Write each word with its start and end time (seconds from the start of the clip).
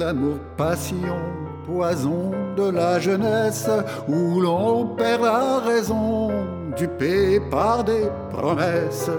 L'amour 0.00 0.38
passion, 0.56 1.18
poison 1.66 2.30
de 2.56 2.70
la 2.70 2.98
jeunesse, 2.98 3.68
où 4.08 4.40
l'on 4.40 4.86
perd 4.96 5.24
la 5.24 5.58
raison, 5.58 6.30
dupé 6.74 7.38
par 7.50 7.84
des 7.84 8.08
promesses. 8.30 9.10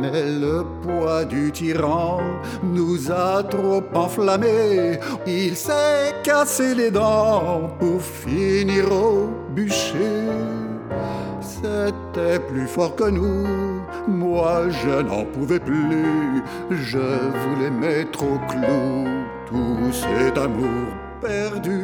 Mais 0.00 0.24
le 0.24 0.64
poids 0.82 1.26
du 1.26 1.52
tyran 1.52 2.20
nous 2.62 3.12
a 3.12 3.42
trop 3.42 3.82
enflammés, 3.92 4.98
il 5.26 5.54
s'est 5.54 6.14
cassé 6.22 6.74
les 6.74 6.90
dents 6.90 7.76
pour 7.78 8.00
finir 8.00 8.90
au 8.90 9.28
bûcher. 9.54 10.24
C'était 11.42 12.38
plus 12.38 12.66
fort 12.66 12.96
que 12.96 13.10
nous, 13.10 13.44
moi 14.08 14.70
je 14.70 15.02
n'en 15.02 15.26
pouvais 15.26 15.60
plus, 15.60 16.42
je 16.70 16.98
voulais 17.42 17.70
mettre 17.70 18.22
au 18.22 18.38
clou 18.48 19.04
tout 19.50 19.92
cet 19.92 20.38
amour 20.38 20.86
perdu. 21.20 21.82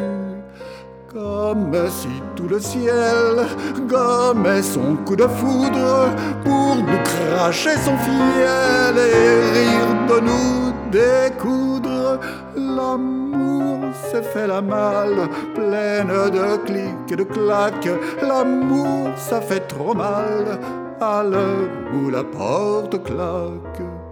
Comme 1.13 1.75
si 1.89 2.09
tout 2.35 2.49
le 2.49 2.61
ciel 2.61 3.47
gommait 3.89 4.63
son 4.63 4.97
coup 5.05 5.17
de 5.17 5.27
foudre 5.27 6.11
pour 6.45 6.77
nous 6.77 7.03
cracher 7.05 7.77
son 7.85 7.97
fiel 7.97 8.97
et 8.99 9.59
rire 9.59 9.97
de 10.11 10.21
nous 10.21 10.73
découdre. 10.91 12.21
L'amour 12.55 13.95
s'est 14.11 14.23
fait 14.23 14.47
la 14.47 14.61
malle, 14.61 15.29
pleine 15.55 16.09
de 16.09 16.57
clics 16.67 17.13
et 17.13 17.17
de 17.17 17.25
claques. 17.25 17.89
L'amour, 18.21 19.09
ça 19.17 19.41
fait 19.41 19.67
trop 19.69 19.95
mal 19.95 20.59
à 21.01 21.23
l'heure 21.23 21.71
où 21.95 22.11
la 22.11 22.25
porte 22.25 23.03
claque. 23.03 24.06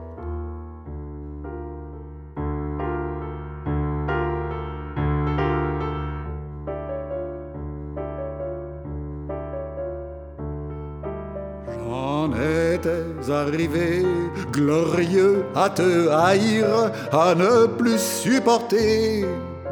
Étais 12.75 13.31
arrivé, 13.31 14.05
glorieux 14.53 15.45
à 15.55 15.71
te 15.71 16.09
haïr, 16.09 16.67
à 17.13 17.35
ne 17.35 17.67
plus 17.67 17.99
supporter 17.99 19.25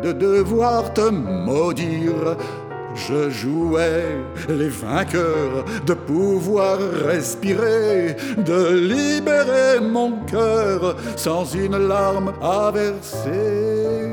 de 0.02 0.12
devoir 0.12 0.92
te 0.92 1.08
maudire. 1.10 2.36
Je 2.94 3.30
jouais 3.30 4.16
les 4.48 4.68
vainqueurs, 4.68 5.64
de 5.86 5.94
pouvoir 5.94 6.78
respirer, 7.06 8.16
de 8.36 8.74
libérer 8.74 9.80
mon 9.80 10.12
cœur 10.26 10.96
sans 11.16 11.44
une 11.54 11.78
larme 11.88 12.32
à 12.42 12.70
verser. 12.70 14.10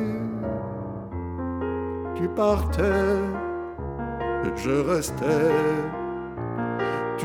Tu 2.16 2.28
partais, 2.30 3.18
je 4.56 4.72
restais 4.92 5.54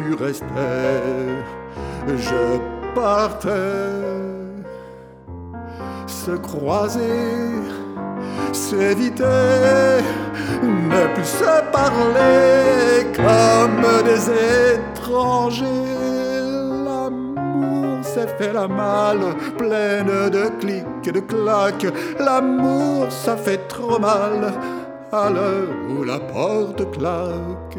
tu 0.04 0.14
restais, 0.14 0.44
je 2.06 2.58
partais. 2.94 3.64
Se 6.06 6.32
croiser, 6.32 7.00
s'éviter, 8.52 9.24
ne 10.62 11.14
plus 11.14 11.24
se 11.24 11.70
parler 11.70 13.06
comme 13.14 14.04
des 14.04 14.30
étrangers. 14.74 15.64
L'amour 16.84 18.04
s'est 18.04 18.28
fait 18.38 18.52
la 18.52 18.68
malle, 18.68 19.34
pleine 19.58 20.30
de 20.30 20.48
clics 20.60 21.06
et 21.06 21.12
de 21.12 21.20
claques. 21.20 21.92
L'amour, 22.18 23.06
ça 23.10 23.36
fait 23.36 23.68
trop 23.68 23.98
mal 23.98 24.52
à 25.12 25.30
l'heure 25.30 25.68
où 25.90 26.04
la 26.04 26.18
porte 26.18 26.90
claque. 26.92 27.78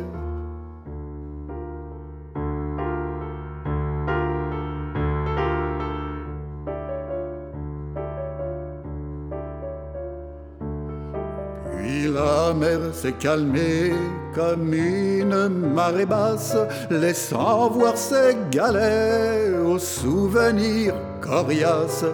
La 12.04 12.54
mer 12.54 12.80
s'est 12.94 13.14
calmée 13.14 13.94
comme 14.34 14.74
une 14.74 15.48
marée 15.74 16.06
basse, 16.06 16.58
laissant 16.90 17.70
voir 17.70 17.98
ses 17.98 18.36
galets 18.52 19.54
aux 19.66 19.80
souvenirs 19.80 20.94
coriaces. 21.22 22.06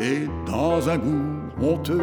Et 0.00 0.26
dans 0.46 0.88
un 0.88 0.96
goût 0.96 1.62
honteux, 1.62 2.00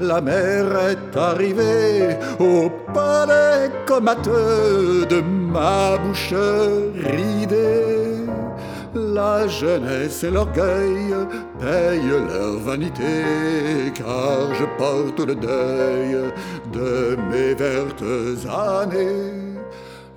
la 0.00 0.20
mer 0.20 0.66
est 0.90 1.16
arrivée 1.16 2.16
au 2.38 2.70
palais 2.94 3.70
comateux 3.86 5.04
de 5.08 5.20
ma 5.20 5.96
bouche 5.98 6.32
ridée. 6.94 8.17
La 8.98 9.46
jeunesse 9.46 10.24
et 10.24 10.30
l'orgueil 10.30 11.14
payent 11.60 12.18
leur 12.28 12.58
vanité, 12.58 13.92
car 13.94 14.52
je 14.54 14.64
porte 14.76 15.20
le 15.20 15.36
deuil 15.36 16.16
de 16.72 17.16
mes 17.30 17.54
vertes 17.54 18.02
années. 18.48 19.48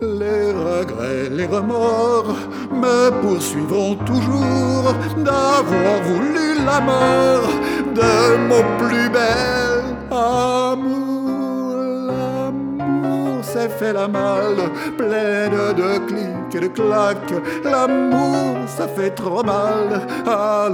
Les 0.02 0.52
regrets, 0.52 1.30
les 1.30 1.46
remords 1.46 2.36
me 2.72 3.12
poursuivront 3.22 3.96
toujours 3.98 4.96
d'avoir 5.18 6.02
voulu 6.04 6.66
la 6.66 6.82
mort 6.82 7.50
de 7.94 8.38
mon 8.48 8.64
plus 8.80 9.10
bel 9.10 9.84
amour. 10.10 11.11
Fait 13.70 13.94
la 13.94 14.08
malle, 14.08 14.58
pleine 14.98 15.52
de 15.76 16.00
clics 16.08 16.56
et 16.56 16.60
de 16.60 16.68
claques. 16.68 17.34
L'amour, 17.64 18.58
ça 18.68 18.88
fait 18.88 19.12
trop 19.12 19.44
mal 19.44 20.02
à 20.26 20.68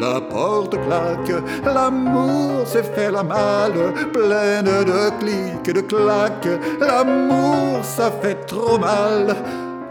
la 0.00 0.20
porte 0.20 0.76
claque. 0.86 1.42
L'amour 1.64 2.66
s'est 2.66 2.82
fait 2.82 3.10
la 3.10 3.22
malle, 3.22 3.92
pleine 4.12 4.64
de 4.64 5.10
clics 5.20 5.68
et 5.68 5.72
de 5.72 5.80
claques. 5.82 6.48
L'amour, 6.80 7.84
ça 7.84 8.10
fait 8.10 8.46
trop 8.46 8.78
mal 8.78 9.36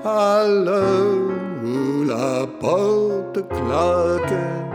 à 0.04 0.44
la 2.08 2.48
porte 2.60 3.48
claque. 3.50 4.73